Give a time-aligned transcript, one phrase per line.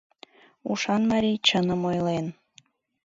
[0.69, 2.25] Ушан марий чыным ойлен...